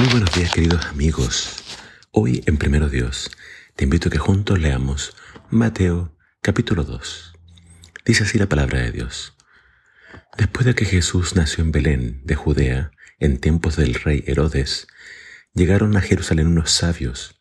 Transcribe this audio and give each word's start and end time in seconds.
Muy 0.00 0.08
buenos 0.08 0.32
días 0.32 0.54
queridos 0.54 0.86
amigos. 0.86 1.62
Hoy 2.10 2.42
en 2.46 2.56
Primero 2.56 2.88
Dios 2.88 3.30
te 3.76 3.84
invito 3.84 4.08
a 4.08 4.10
que 4.10 4.16
juntos 4.16 4.58
leamos 4.58 5.14
Mateo 5.50 6.16
capítulo 6.40 6.84
2. 6.84 7.34
Dice 8.06 8.24
así 8.24 8.38
la 8.38 8.48
palabra 8.48 8.78
de 8.78 8.92
Dios. 8.92 9.36
Después 10.38 10.64
de 10.64 10.74
que 10.74 10.86
Jesús 10.86 11.36
nació 11.36 11.62
en 11.64 11.72
Belén 11.72 12.22
de 12.24 12.34
Judea, 12.34 12.92
en 13.18 13.36
tiempos 13.40 13.76
del 13.76 13.92
rey 13.92 14.24
Herodes, 14.26 14.86
llegaron 15.52 15.94
a 15.98 16.00
Jerusalén 16.00 16.46
unos 16.46 16.70
sabios 16.70 17.38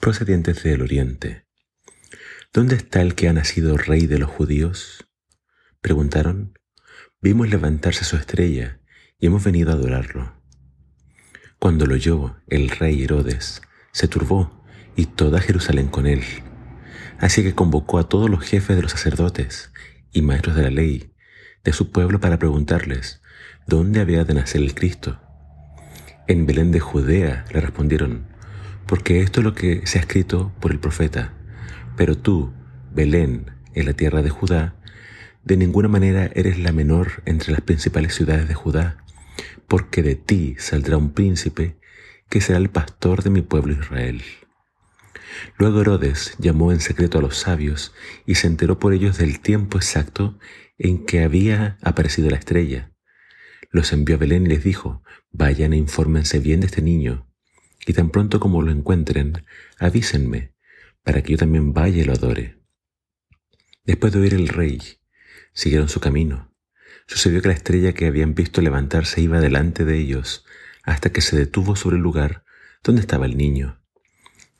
procedientes 0.00 0.62
del 0.62 0.80
oriente. 0.80 1.46
¿Dónde 2.54 2.76
está 2.76 3.02
el 3.02 3.16
que 3.16 3.28
ha 3.28 3.34
nacido 3.34 3.76
rey 3.76 4.06
de 4.06 4.18
los 4.18 4.30
judíos? 4.30 5.06
Preguntaron. 5.82 6.58
Vimos 7.20 7.50
levantarse 7.50 8.06
su 8.06 8.16
estrella 8.16 8.80
y 9.18 9.26
hemos 9.26 9.44
venido 9.44 9.72
a 9.72 9.74
adorarlo. 9.74 10.37
Cuando 11.58 11.86
lo 11.86 11.94
oyó 11.94 12.36
el 12.46 12.68
rey 12.68 13.02
Herodes, 13.02 13.62
se 13.90 14.06
turbó 14.06 14.62
y 14.94 15.06
toda 15.06 15.40
Jerusalén 15.40 15.88
con 15.88 16.06
él. 16.06 16.22
Así 17.18 17.42
que 17.42 17.56
convocó 17.56 17.98
a 17.98 18.08
todos 18.08 18.30
los 18.30 18.44
jefes 18.44 18.76
de 18.76 18.82
los 18.82 18.92
sacerdotes 18.92 19.72
y 20.12 20.22
maestros 20.22 20.54
de 20.54 20.62
la 20.62 20.70
ley 20.70 21.12
de 21.64 21.72
su 21.72 21.90
pueblo 21.90 22.20
para 22.20 22.38
preguntarles 22.38 23.22
dónde 23.66 24.00
había 24.00 24.24
de 24.24 24.34
nacer 24.34 24.62
el 24.62 24.72
Cristo. 24.72 25.20
En 26.28 26.46
Belén 26.46 26.70
de 26.70 26.78
Judea 26.78 27.44
le 27.52 27.60
respondieron, 27.60 28.28
porque 28.86 29.20
esto 29.20 29.40
es 29.40 29.44
lo 29.44 29.54
que 29.54 29.84
se 29.84 29.98
ha 29.98 30.02
escrito 30.02 30.52
por 30.60 30.70
el 30.70 30.78
profeta. 30.78 31.32
Pero 31.96 32.16
tú, 32.16 32.52
Belén, 32.94 33.50
en 33.74 33.86
la 33.86 33.94
tierra 33.94 34.22
de 34.22 34.30
Judá, 34.30 34.76
de 35.42 35.56
ninguna 35.56 35.88
manera 35.88 36.30
eres 36.36 36.56
la 36.56 36.70
menor 36.70 37.20
entre 37.24 37.50
las 37.50 37.62
principales 37.62 38.14
ciudades 38.14 38.46
de 38.46 38.54
Judá 38.54 38.98
porque 39.68 40.02
de 40.02 40.16
ti 40.16 40.56
saldrá 40.58 40.96
un 40.96 41.12
príncipe 41.12 41.78
que 42.28 42.40
será 42.40 42.58
el 42.58 42.70
pastor 42.70 43.22
de 43.22 43.30
mi 43.30 43.42
pueblo 43.42 43.74
Israel. 43.74 44.22
Luego 45.56 45.80
Herodes 45.80 46.34
llamó 46.38 46.72
en 46.72 46.80
secreto 46.80 47.18
a 47.18 47.22
los 47.22 47.38
sabios 47.38 47.94
y 48.26 48.36
se 48.36 48.46
enteró 48.46 48.78
por 48.78 48.92
ellos 48.92 49.18
del 49.18 49.40
tiempo 49.40 49.78
exacto 49.78 50.38
en 50.78 51.04
que 51.04 51.22
había 51.22 51.78
aparecido 51.82 52.30
la 52.30 52.36
estrella. 52.36 52.92
Los 53.70 53.92
envió 53.92 54.16
a 54.16 54.18
Belén 54.18 54.46
y 54.46 54.50
les 54.50 54.64
dijo, 54.64 55.02
vayan 55.30 55.72
e 55.74 55.76
infórmense 55.76 56.38
bien 56.38 56.60
de 56.60 56.66
este 56.66 56.82
niño, 56.82 57.30
y 57.86 57.92
tan 57.92 58.10
pronto 58.10 58.40
como 58.40 58.62
lo 58.62 58.70
encuentren, 58.70 59.44
avísenme, 59.78 60.54
para 61.02 61.22
que 61.22 61.32
yo 61.32 61.38
también 61.38 61.72
vaya 61.72 62.02
y 62.02 62.04
lo 62.04 62.14
adore. 62.14 62.58
Después 63.84 64.12
de 64.12 64.20
oír 64.20 64.34
el 64.34 64.48
rey, 64.48 64.80
siguieron 65.52 65.88
su 65.88 66.00
camino. 66.00 66.54
Sucedió 67.08 67.40
que 67.40 67.48
la 67.48 67.54
estrella 67.54 67.94
que 67.94 68.06
habían 68.06 68.34
visto 68.34 68.60
levantarse 68.60 69.22
iba 69.22 69.40
delante 69.40 69.86
de 69.86 69.98
ellos 69.98 70.44
hasta 70.82 71.10
que 71.10 71.22
se 71.22 71.38
detuvo 71.38 71.74
sobre 71.74 71.96
el 71.96 72.02
lugar 72.02 72.44
donde 72.84 73.00
estaba 73.00 73.24
el 73.24 73.38
niño. 73.38 73.82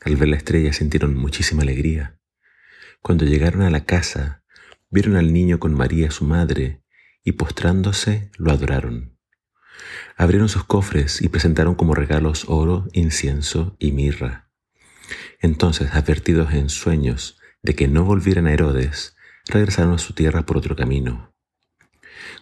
Al 0.00 0.16
ver 0.16 0.28
la 0.28 0.36
estrella 0.36 0.72
sintieron 0.72 1.14
muchísima 1.14 1.62
alegría. 1.62 2.18
Cuando 3.02 3.26
llegaron 3.26 3.60
a 3.62 3.70
la 3.70 3.84
casa, 3.84 4.42
vieron 4.88 5.16
al 5.16 5.34
niño 5.34 5.60
con 5.60 5.74
María 5.74 6.10
su 6.10 6.24
madre 6.24 6.82
y 7.22 7.32
postrándose 7.32 8.30
lo 8.38 8.50
adoraron. 8.50 9.18
Abrieron 10.16 10.48
sus 10.48 10.64
cofres 10.64 11.20
y 11.20 11.28
presentaron 11.28 11.74
como 11.74 11.94
regalos 11.94 12.46
oro, 12.48 12.88
incienso 12.94 13.76
y 13.78 13.92
mirra. 13.92 14.50
Entonces, 15.40 15.92
advertidos 15.92 16.54
en 16.54 16.70
sueños 16.70 17.38
de 17.62 17.74
que 17.74 17.88
no 17.88 18.04
volvieran 18.04 18.46
a 18.46 18.54
Herodes, 18.54 19.16
regresaron 19.46 19.92
a 19.92 19.98
su 19.98 20.14
tierra 20.14 20.46
por 20.46 20.56
otro 20.56 20.74
camino. 20.76 21.34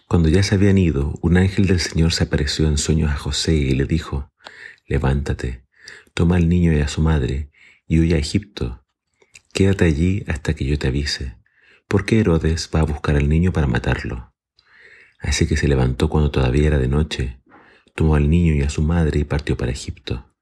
Cuando 0.07 0.29
ya 0.29 0.41
se 0.41 0.55
habían 0.55 0.77
ido, 0.77 1.19
un 1.21 1.35
ángel 1.35 1.67
del 1.67 1.81
Señor 1.81 2.13
se 2.13 2.23
apareció 2.23 2.65
en 2.67 2.77
sueños 2.77 3.11
a 3.11 3.17
José 3.17 3.55
y 3.55 3.71
le 3.71 3.83
dijo, 3.83 4.31
Levántate, 4.85 5.65
toma 6.13 6.37
al 6.37 6.47
niño 6.47 6.71
y 6.71 6.79
a 6.79 6.87
su 6.87 7.01
madre, 7.01 7.51
y 7.87 7.99
huye 7.99 8.15
a 8.15 8.17
Egipto. 8.17 8.85
Quédate 9.51 9.83
allí 9.83 10.23
hasta 10.27 10.53
que 10.53 10.63
yo 10.63 10.79
te 10.79 10.87
avise, 10.87 11.35
porque 11.89 12.21
Herodes 12.21 12.69
va 12.73 12.79
a 12.79 12.85
buscar 12.85 13.17
al 13.17 13.27
niño 13.27 13.51
para 13.51 13.67
matarlo. 13.67 14.33
Así 15.19 15.45
que 15.45 15.57
se 15.57 15.67
levantó 15.67 16.07
cuando 16.07 16.31
todavía 16.31 16.67
era 16.67 16.77
de 16.77 16.87
noche, 16.87 17.41
tomó 17.93 18.15
al 18.15 18.29
niño 18.29 18.53
y 18.53 18.61
a 18.61 18.69
su 18.69 18.83
madre 18.83 19.19
y 19.19 19.25
partió 19.25 19.57
para 19.57 19.73
Egipto, 19.73 20.33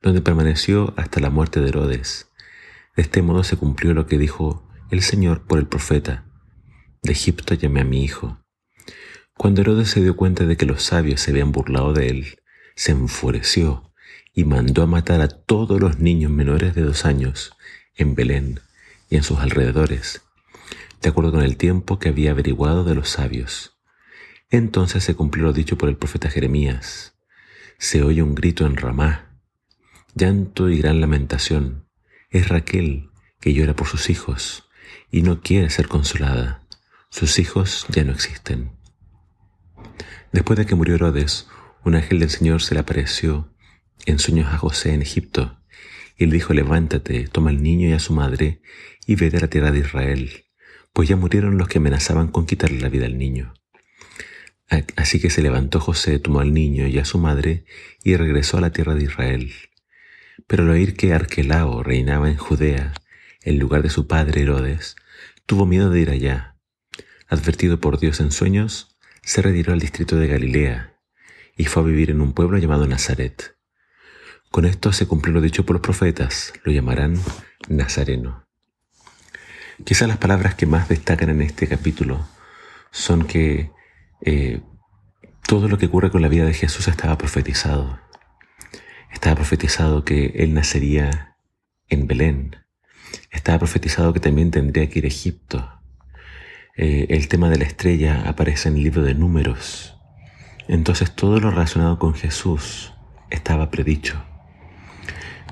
donde 0.00 0.20
permaneció 0.20 0.94
hasta 0.96 1.18
la 1.18 1.30
muerte 1.30 1.60
de 1.60 1.70
Herodes. 1.70 2.28
De 2.94 3.02
este 3.02 3.20
modo 3.20 3.42
se 3.42 3.56
cumplió 3.56 3.94
lo 3.94 4.06
que 4.06 4.18
dijo 4.18 4.70
el 4.92 5.02
Señor 5.02 5.42
por 5.42 5.58
el 5.58 5.66
profeta, 5.66 6.24
de 7.02 7.10
Egipto 7.10 7.54
llamé 7.54 7.80
a 7.80 7.84
mi 7.84 8.04
hijo. 8.04 8.41
Cuando 9.42 9.62
Herodes 9.62 9.90
se 9.90 10.00
dio 10.00 10.14
cuenta 10.14 10.46
de 10.46 10.56
que 10.56 10.66
los 10.66 10.84
sabios 10.84 11.20
se 11.20 11.32
habían 11.32 11.50
burlado 11.50 11.92
de 11.92 12.06
él, 12.06 12.38
se 12.76 12.92
enfureció 12.92 13.92
y 14.32 14.44
mandó 14.44 14.84
a 14.84 14.86
matar 14.86 15.20
a 15.20 15.26
todos 15.26 15.80
los 15.80 15.98
niños 15.98 16.30
menores 16.30 16.76
de 16.76 16.82
dos 16.82 17.04
años 17.04 17.52
en 17.96 18.14
Belén 18.14 18.60
y 19.10 19.16
en 19.16 19.24
sus 19.24 19.40
alrededores, 19.40 20.22
de 21.00 21.08
acuerdo 21.08 21.32
con 21.32 21.42
el 21.42 21.56
tiempo 21.56 21.98
que 21.98 22.10
había 22.10 22.30
averiguado 22.30 22.84
de 22.84 22.94
los 22.94 23.08
sabios. 23.08 23.76
Entonces 24.48 25.02
se 25.02 25.16
cumplió 25.16 25.46
lo 25.46 25.52
dicho 25.52 25.76
por 25.76 25.88
el 25.88 25.96
profeta 25.96 26.30
Jeremías. 26.30 27.16
Se 27.78 28.04
oye 28.04 28.22
un 28.22 28.36
grito 28.36 28.64
en 28.64 28.76
Ramá, 28.76 29.40
llanto 30.14 30.70
y 30.70 30.78
gran 30.78 31.00
lamentación. 31.00 31.88
Es 32.30 32.48
Raquel 32.48 33.10
que 33.40 33.52
llora 33.52 33.74
por 33.74 33.88
sus 33.88 34.08
hijos 34.08 34.68
y 35.10 35.22
no 35.22 35.40
quiere 35.40 35.68
ser 35.68 35.88
consolada. 35.88 36.62
Sus 37.10 37.40
hijos 37.40 37.86
ya 37.88 38.04
no 38.04 38.12
existen. 38.12 38.80
Después 40.32 40.58
de 40.58 40.66
que 40.66 40.74
murió 40.74 40.94
Herodes, 40.94 41.46
un 41.84 41.94
ángel 41.94 42.18
del 42.18 42.30
Señor 42.30 42.62
se 42.62 42.74
le 42.74 42.80
apareció 42.80 43.52
en 44.06 44.18
sueños 44.18 44.52
a 44.52 44.58
José 44.58 44.94
en 44.94 45.02
Egipto, 45.02 45.60
y 46.16 46.26
le 46.26 46.32
dijo, 46.32 46.54
levántate, 46.54 47.28
toma 47.28 47.50
al 47.50 47.62
niño 47.62 47.88
y 47.88 47.92
a 47.92 47.98
su 47.98 48.14
madre, 48.14 48.62
y 49.06 49.16
vete 49.16 49.36
a 49.36 49.40
la 49.40 49.48
tierra 49.48 49.72
de 49.72 49.80
Israel, 49.80 50.44
pues 50.92 51.08
ya 51.08 51.16
murieron 51.16 51.58
los 51.58 51.68
que 51.68 51.78
amenazaban 51.78 52.28
con 52.28 52.46
quitarle 52.46 52.80
la 52.80 52.88
vida 52.88 53.06
al 53.06 53.18
niño. 53.18 53.54
Así 54.96 55.20
que 55.20 55.28
se 55.28 55.42
levantó 55.42 55.80
José, 55.80 56.18
tomó 56.18 56.40
al 56.40 56.54
niño 56.54 56.86
y 56.86 56.98
a 56.98 57.04
su 57.04 57.18
madre, 57.18 57.66
y 58.02 58.16
regresó 58.16 58.56
a 58.56 58.62
la 58.62 58.72
tierra 58.72 58.94
de 58.94 59.04
Israel. 59.04 59.52
Pero 60.46 60.62
al 60.62 60.70
oír 60.70 60.96
que 60.96 61.12
Arquelao 61.12 61.82
reinaba 61.82 62.30
en 62.30 62.38
Judea, 62.38 62.94
en 63.42 63.58
lugar 63.58 63.82
de 63.82 63.90
su 63.90 64.06
padre 64.06 64.42
Herodes, 64.42 64.96
tuvo 65.44 65.66
miedo 65.66 65.90
de 65.90 66.00
ir 66.00 66.10
allá. 66.10 66.56
Advertido 67.28 67.80
por 67.80 67.98
Dios 67.98 68.20
en 68.20 68.32
sueños, 68.32 68.91
se 69.22 69.42
retiró 69.42 69.72
al 69.72 69.80
distrito 69.80 70.16
de 70.16 70.26
Galilea 70.26 70.96
y 71.56 71.64
fue 71.64 71.82
a 71.82 71.86
vivir 71.86 72.10
en 72.10 72.20
un 72.20 72.32
pueblo 72.32 72.58
llamado 72.58 72.86
Nazaret. 72.86 73.56
Con 74.50 74.64
esto 74.64 74.92
se 74.92 75.06
cumplió 75.06 75.32
lo 75.32 75.40
dicho 75.40 75.64
por 75.64 75.74
los 75.74 75.82
profetas, 75.82 76.52
lo 76.64 76.72
llamarán 76.72 77.18
Nazareno. 77.68 78.46
Quizás 79.84 80.08
las 80.08 80.18
palabras 80.18 80.54
que 80.54 80.66
más 80.66 80.88
destacan 80.88 81.30
en 81.30 81.42
este 81.42 81.66
capítulo 81.66 82.26
son 82.90 83.26
que 83.26 83.70
eh, 84.20 84.60
todo 85.46 85.68
lo 85.68 85.78
que 85.78 85.86
ocurre 85.86 86.10
con 86.10 86.22
la 86.22 86.28
vida 86.28 86.44
de 86.44 86.54
Jesús 86.54 86.88
estaba 86.88 87.16
profetizado. 87.18 87.98
Estaba 89.12 89.36
profetizado 89.36 90.04
que 90.04 90.26
Él 90.36 90.54
nacería 90.54 91.36
en 91.88 92.06
Belén. 92.06 92.56
Estaba 93.30 93.58
profetizado 93.58 94.12
que 94.12 94.20
también 94.20 94.50
tendría 94.50 94.88
que 94.88 95.00
ir 95.00 95.04
a 95.04 95.08
Egipto. 95.08 95.81
Eh, 96.74 97.08
el 97.10 97.28
tema 97.28 97.50
de 97.50 97.58
la 97.58 97.64
estrella 97.64 98.22
aparece 98.26 98.70
en 98.70 98.76
el 98.76 98.84
libro 98.84 99.02
de 99.02 99.14
números. 99.14 99.98
Entonces 100.68 101.14
todo 101.14 101.38
lo 101.38 101.50
relacionado 101.50 101.98
con 101.98 102.14
Jesús 102.14 102.94
estaba 103.28 103.70
predicho. 103.70 104.24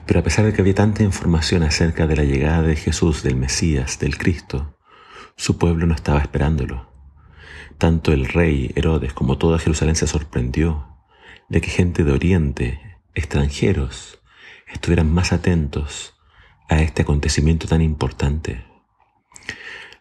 Pero 0.07 0.21
a 0.21 0.23
pesar 0.23 0.47
de 0.47 0.55
que 0.55 0.63
había 0.63 0.75
tanta 0.75 1.03
información 1.03 1.63
acerca 1.63 2.07
de 2.07 2.17
la 2.17 2.25
llegada 2.25 2.63
de 2.63 2.75
Jesús, 2.75 3.23
del 3.23 3.37
Mesías, 3.37 3.99
del 3.99 4.17
Cristo, 4.17 4.79
su 5.37 5.59
pueblo 5.59 5.87
no 5.87 5.95
estaba 5.95 6.21
esperándolo. 6.21 6.91
Tanto 7.77 8.13
el 8.13 8.27
rey 8.27 8.73
Herodes 8.75 9.13
como 9.13 9.37
toda 9.37 9.59
Jerusalén 9.59 9.97
se 9.97 10.07
sorprendió 10.07 10.97
de 11.51 11.61
que 11.61 11.69
gente 11.69 12.03
de 12.03 12.13
Oriente, 12.13 12.99
extranjeros, 13.15 14.23
estuvieran 14.73 15.13
más 15.13 15.33
atentos 15.35 16.15
a 16.71 16.81
este 16.81 17.03
acontecimiento 17.03 17.67
tan 17.67 17.83
importante 17.83 18.70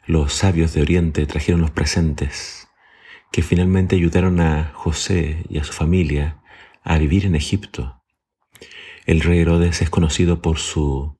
los 0.06 0.34
sabios 0.34 0.74
de 0.74 0.82
Oriente 0.82 1.26
trajeron 1.26 1.62
los 1.62 1.72
presentes 1.72 2.68
que 3.32 3.44
finalmente 3.44 3.96
ayudaron 3.96 4.40
a 4.40 4.72
José 4.74 5.46
y 5.50 5.60
a 5.60 5.64
su 5.64 5.74
familia 5.74 6.42
a 6.84 6.98
vivir 6.98 7.26
en 7.26 7.36
Egipto. 7.36 8.02
El 9.06 9.22
rey 9.22 9.40
Herodes 9.40 9.82
es 9.82 9.90
conocido 9.90 10.42
por 10.42 10.58
su 10.58 11.18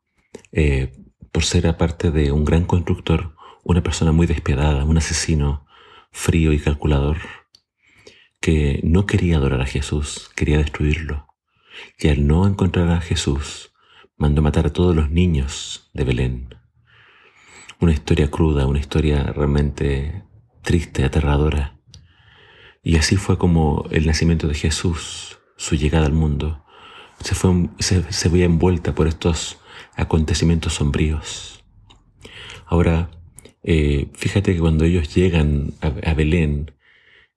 eh, 0.52 0.94
por 1.32 1.44
ser 1.44 1.68
aparte 1.68 2.12
de 2.12 2.32
un 2.32 2.44
gran 2.44 2.66
constructor, 2.66 3.36
una 3.64 3.84
persona 3.84 4.12
muy 4.12 4.26
despiadada, 4.26 4.84
un 4.84 4.98
asesino 4.98 5.68
frío 6.12 6.54
y 6.54 6.60
calculador, 6.60 7.18
que 8.42 8.80
no 8.84 9.06
quería 9.06 9.38
adorar 9.38 9.62
a 9.62 9.68
Jesús, 9.68 10.32
quería 10.36 10.58
destruirlo. 10.58 11.28
Y 12.00 12.08
al 12.08 12.26
no 12.26 12.48
encontrar 12.48 12.90
a 12.90 13.02
Jesús, 13.02 13.74
mandó 14.18 14.42
matar 14.42 14.66
a 14.66 14.74
todos 14.74 14.96
los 14.96 15.12
niños 15.12 15.92
de 15.94 16.04
Belén 16.04 16.59
una 17.80 17.94
historia 17.94 18.30
cruda, 18.30 18.68
una 18.68 18.80
historia 18.80 19.24
realmente 19.24 20.24
triste, 20.62 21.04
aterradora. 21.04 21.80
Y 22.84 22.98
así 22.98 23.16
fue 23.16 23.38
como 23.38 23.86
el 23.92 24.06
nacimiento 24.06 24.48
de 24.48 24.56
Jesús, 24.56 25.40
su 25.58 25.76
llegada 25.76 26.06
al 26.06 26.14
mundo, 26.14 26.64
se, 27.22 27.36
fue, 27.36 27.70
se, 27.80 28.30
veía 28.30 28.46
envuelta 28.46 28.96
por 28.96 29.08
estos 29.08 29.60
acontecimientos 29.96 30.76
sombríos. 30.76 31.64
Ahora, 32.66 33.12
eh, 33.64 34.10
fíjate 34.14 34.54
que 34.54 34.60
cuando 34.60 34.86
ellos 34.86 35.14
llegan 35.14 35.74
a, 35.82 36.14
Belén, 36.14 36.72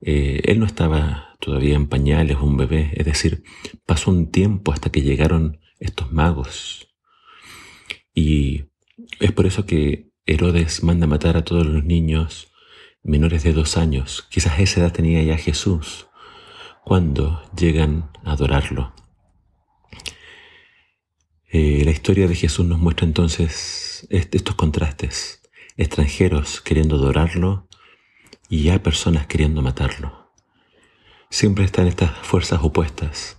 eh, 0.00 0.40
él 0.44 0.60
no 0.60 0.66
estaba 0.66 1.36
todavía 1.40 1.74
en 1.74 1.88
pañales, 1.88 2.36
un 2.36 2.56
bebé, 2.56 2.92
es 2.94 3.04
decir, 3.04 3.42
pasó 3.86 4.10
un 4.10 4.30
tiempo 4.30 4.72
hasta 4.72 4.90
que 4.90 5.02
llegaron 5.02 5.58
estos 5.80 6.12
magos. 6.12 6.88
Y 8.14 8.66
es 9.18 9.32
por 9.32 9.46
eso 9.46 9.66
que 9.66 10.11
Herodes 10.24 10.84
manda 10.84 11.08
matar 11.08 11.36
a 11.36 11.44
todos 11.44 11.66
los 11.66 11.82
niños 11.84 12.52
menores 13.02 13.42
de 13.42 13.52
dos 13.52 13.76
años. 13.76 14.26
Quizás 14.30 14.60
esa 14.60 14.80
edad 14.80 14.92
tenía 14.92 15.20
ya 15.22 15.36
Jesús 15.36 16.06
cuando 16.84 17.42
llegan 17.56 18.10
a 18.24 18.32
adorarlo. 18.32 18.94
Eh, 21.50 21.82
la 21.84 21.90
historia 21.90 22.28
de 22.28 22.36
Jesús 22.36 22.64
nos 22.64 22.78
muestra 22.78 23.04
entonces 23.04 24.06
estos 24.10 24.54
contrastes, 24.54 25.42
extranjeros 25.76 26.60
queriendo 26.60 26.96
adorarlo 26.96 27.69
y 28.48 28.62
ya 28.62 28.80
personas 28.80 29.26
queriendo 29.26 29.60
matarlo. 29.60 30.30
Siempre 31.30 31.64
están 31.64 31.88
estas 31.88 32.16
fuerzas 32.19 32.60
opuestas 32.62 33.38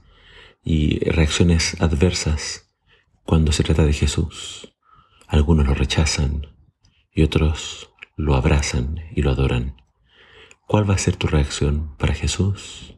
y 0.65 0.99
reacciones 1.09 1.79
adversas 1.81 2.69
cuando 3.23 3.53
se 3.53 3.63
trata 3.63 3.85
de 3.85 3.93
Jesús. 3.93 4.73
Algunos 5.27 5.65
lo 5.65 5.73
rechazan 5.73 6.52
y 7.13 7.23
otros 7.23 7.89
lo 8.15 8.35
abrazan 8.35 9.01
y 9.15 9.21
lo 9.21 9.31
adoran. 9.31 9.81
¿Cuál 10.65 10.89
va 10.89 10.95
a 10.95 10.99
ser 10.99 11.15
tu 11.15 11.27
reacción 11.27 11.95
para 11.97 12.13
Jesús? 12.13 12.95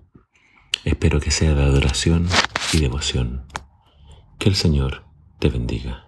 Espero 0.83 1.19
que 1.19 1.31
sea 1.31 1.53
de 1.53 1.63
adoración 1.63 2.27
y 2.73 2.79
devoción. 2.79 3.45
Que 4.39 4.49
el 4.49 4.55
Señor 4.55 5.03
te 5.39 5.49
bendiga. 5.49 6.04